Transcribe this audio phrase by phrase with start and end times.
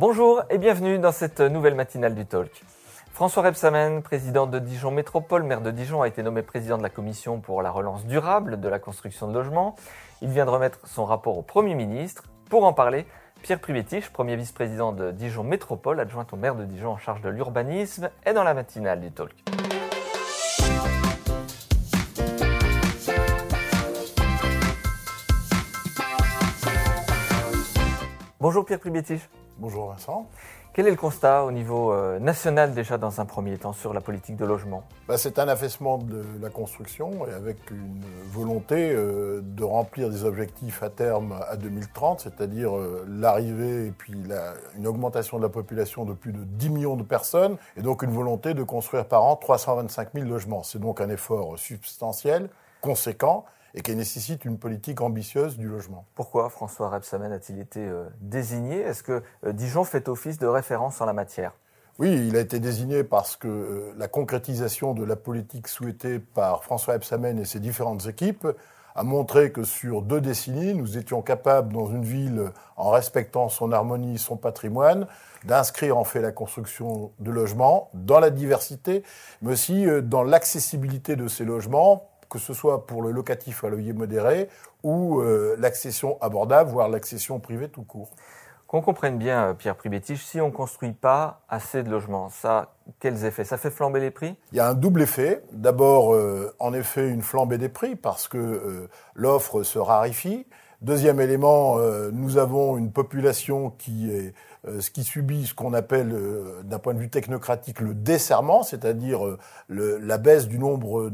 [0.00, 2.62] Bonjour et bienvenue dans cette nouvelle matinale du Talk.
[3.10, 6.88] François Rebsamen, président de Dijon Métropole, maire de Dijon, a été nommé président de la
[6.88, 9.74] commission pour la relance durable de la construction de logements.
[10.22, 12.22] Il vient de remettre son rapport au Premier ministre.
[12.48, 13.06] Pour en parler,
[13.42, 17.28] Pierre Pribétiche, premier vice-président de Dijon Métropole, adjoint au maire de Dijon en charge de
[17.28, 19.34] l'urbanisme, est dans la matinale du Talk.
[28.38, 29.28] Bonjour Pierre Pribétiche.
[29.60, 30.28] Bonjour Vincent.
[30.72, 34.00] Quel est le constat au niveau euh, national déjà dans un premier temps sur la
[34.00, 34.84] politique de logement?
[35.08, 40.24] Bah, C'est un affaissement de la construction et avec une volonté euh, de remplir des
[40.24, 44.14] objectifs à terme à 2030, c'est-à-dire euh, l'arrivée et puis
[44.76, 48.12] une augmentation de la population de plus de 10 millions de personnes et donc une
[48.12, 50.62] volonté de construire par an 325 000 logements.
[50.62, 52.48] C'est donc un effort substantiel,
[52.80, 53.44] conséquent
[53.78, 56.04] et qui nécessite une politique ambitieuse du logement.
[56.16, 58.80] Pourquoi François Rebsamen a-t-il été euh, désigné?
[58.80, 61.52] Est-ce que euh, Dijon fait office de référence en la matière?
[62.00, 66.64] Oui, il a été désigné parce que euh, la concrétisation de la politique souhaitée par
[66.64, 68.48] François Rebsamen et ses différentes équipes
[68.96, 73.70] a montré que sur deux décennies, nous étions capables, dans une ville, en respectant son
[73.70, 75.06] harmonie, son patrimoine,
[75.44, 79.04] d'inscrire en fait la construction de logements dans la diversité,
[79.40, 83.92] mais aussi dans l'accessibilité de ces logements que ce soit pour le locatif à loyer
[83.92, 84.48] modéré
[84.82, 88.10] ou euh, l'accession abordable, voire l'accession privée tout court.
[88.66, 92.74] Qu'on comprenne bien, euh, Pierre Pribétiche, si on ne construit pas assez de logements, ça,
[93.00, 93.44] quels effets?
[93.44, 94.36] Ça fait flamber les prix?
[94.52, 95.42] Il y a un double effet.
[95.52, 100.46] D'abord, euh, en effet, une flambée des prix parce que l'offre se raréfie.
[100.80, 101.76] Deuxième élément,
[102.12, 104.32] nous avons une population qui est
[104.66, 108.64] euh, ce qui subit ce qu'on appelle, euh, d'un point de vue technocratique, le desserrement,
[108.64, 111.10] c'est-à-dire euh, la baisse du nombre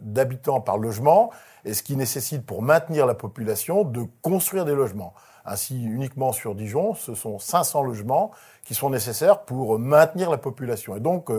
[0.00, 1.30] d'habitants par logement,
[1.64, 5.14] et ce qui nécessite, pour maintenir la population, de construire des logements.
[5.44, 8.30] Ainsi, uniquement sur Dijon, ce sont 500 logements
[8.64, 10.94] qui sont nécessaires pour maintenir la population.
[10.94, 11.30] Et donc,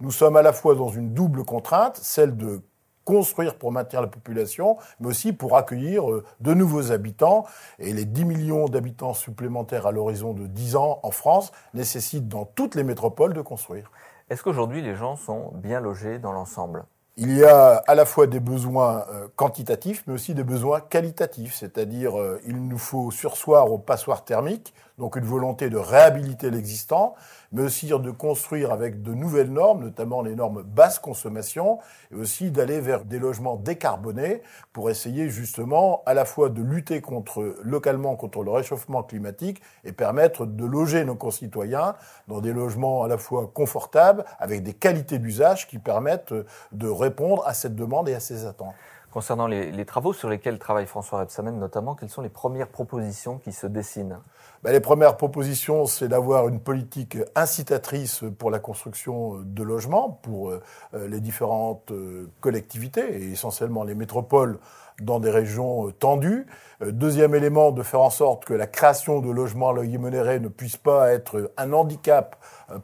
[0.00, 2.62] nous sommes à la fois dans une double contrainte, celle de
[3.04, 7.44] construire pour maintenir la population, mais aussi pour accueillir euh, de nouveaux habitants.
[7.78, 12.44] Et les 10 millions d'habitants supplémentaires à l'horizon de 10 ans en France nécessitent dans
[12.44, 13.90] toutes les métropoles de construire.
[14.30, 16.84] Est-ce qu'aujourd'hui les gens sont bien logés dans l'ensemble?
[17.16, 21.54] Il y a à la fois des besoins euh, quantitatifs, mais aussi des besoins qualitatifs,
[21.54, 27.14] c'est-à-dire euh, il nous faut sursoir aux passoires thermiques, donc une volonté de réhabiliter l'existant,
[27.52, 31.78] mais aussi de construire avec de nouvelles normes, notamment les normes basse consommation,
[32.10, 34.42] et aussi d'aller vers des logements décarbonés
[34.72, 39.92] pour essayer justement à la fois de lutter contre, localement contre le réchauffement climatique et
[39.92, 41.94] permettre de loger nos concitoyens
[42.28, 46.34] dans des logements à la fois confortables, avec des qualités d'usage qui permettent
[46.72, 48.74] de répondre à cette demande et à ces attentes.
[49.12, 53.52] Concernant les, travaux sur lesquels travaille François Rebsamen notamment, quelles sont les premières propositions qui
[53.52, 54.18] se dessinent?
[54.62, 60.48] Ben, Les premières propositions, c'est d'avoir une politique incitatrice pour la construction de logements pour
[60.48, 60.62] euh,
[60.94, 64.58] les différentes euh, collectivités, et essentiellement les métropoles
[65.02, 66.46] dans des régions euh, tendues.
[66.80, 70.48] Deuxième élément, de faire en sorte que la création de logements à loyer modéré ne
[70.48, 72.36] puisse pas être un handicap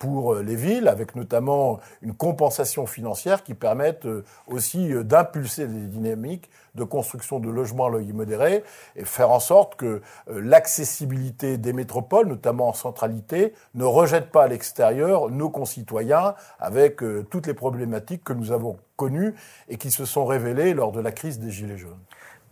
[0.00, 4.08] pour les villes, avec notamment une compensation financière qui permette
[4.48, 6.13] aussi d'impulser des dynamiques
[6.74, 8.64] de construction de logements à loyer modéré
[8.96, 14.44] et faire en sorte que euh, l'accessibilité des métropoles, notamment en centralité, ne rejette pas
[14.44, 19.34] à l'extérieur nos concitoyens avec euh, toutes les problématiques que nous avons connues
[19.68, 21.98] et qui se sont révélées lors de la crise des Gilets jaunes.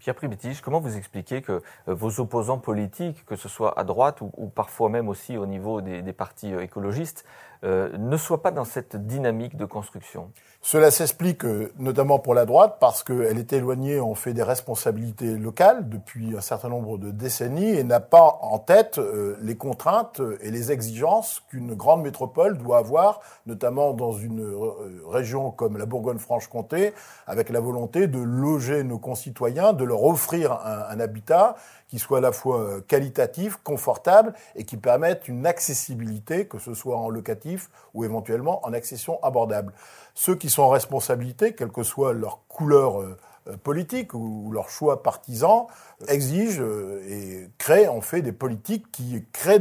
[0.03, 4.21] Pierre Pribétiche, comment vous expliquez que euh, vos opposants politiques, que ce soit à droite
[4.21, 7.25] ou, parfois même aussi au niveau des, partis écologistes,
[7.63, 10.33] ne soient pas dans cette dynamique de construction?
[10.65, 15.37] Cela s'explique euh, notamment pour la droite parce qu'elle est éloignée en fait des responsabilités
[15.37, 20.23] locales depuis un certain nombre de décennies et n'a pas en tête euh, les contraintes
[20.41, 25.85] et les exigences qu'une grande métropole doit avoir, notamment dans une euh, région comme la
[25.85, 26.95] Bourgogne-Franche-Comté,
[27.27, 31.57] avec la volonté de loger nos concitoyens, de offrir un, un habitat
[31.89, 36.97] qui soit à la fois qualitatif, confortable et qui permette une accessibilité, que ce soit
[36.97, 39.73] en locatif ou éventuellement en accession abordable.
[40.15, 43.03] Ceux qui sont en responsabilité, quelle que soit leur couleur
[43.47, 45.69] euh, euh, politique ou leur choix partisan,
[46.09, 49.61] exigent euh, et créent en fait des politiques qui créent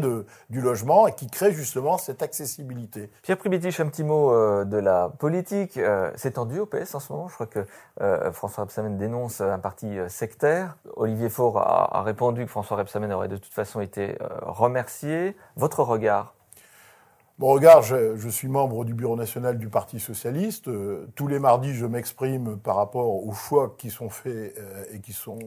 [0.50, 3.10] du logement et qui créent justement cette accessibilité.
[3.22, 4.31] Pierre Pribitich, un petit mot
[4.66, 5.80] de la politique.
[6.16, 7.28] C'est tendu au PS en ce moment?
[7.28, 7.66] Je crois que
[8.31, 10.78] François Rebsamen dénonce un parti sectaire.
[10.95, 15.36] Olivier Faure a, a répondu que François Rebsamen aurait de toute façon été remercié.
[15.56, 16.33] Votre regard
[17.42, 20.68] Bon, regarde, je, suis membre du bureau national du Parti socialiste.
[20.68, 25.00] Euh, tous les mardis, je m'exprime par rapport aux choix qui sont faits euh, et
[25.00, 25.40] qui sont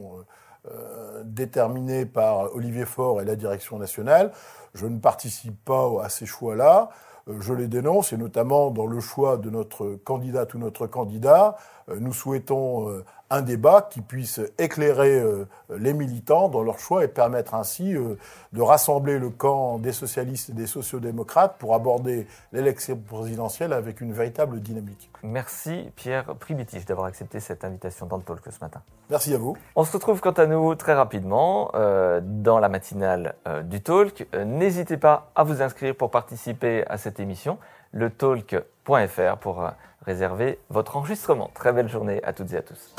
[1.23, 4.33] déterminés par Olivier Faure et la direction nationale.
[4.73, 6.89] Je ne participe pas à ces choix-là.
[7.27, 11.57] Je les dénonce, et notamment dans le choix de notre candidate ou notre candidat.
[11.87, 17.55] Nous souhaitons un débat qui puisse éclairer euh, les militants dans leur choix et permettre
[17.55, 18.17] ainsi euh,
[18.53, 24.13] de rassembler le camp des socialistes et des sociodémocrates pour aborder l'élection présidentielle avec une
[24.13, 25.09] véritable dynamique.
[25.23, 28.81] Merci Pierre Primitif d'avoir accepté cette invitation dans le talk ce matin.
[29.09, 29.57] Merci à vous.
[29.75, 34.27] On se retrouve quant à nous très rapidement euh, dans la matinale du talk.
[34.45, 37.57] N'hésitez pas à vous inscrire pour participer à émission,
[37.91, 39.69] le talk.fr pour
[40.05, 41.49] réserver votre enregistrement.
[41.53, 42.95] Très belle journée à toutes et à tous.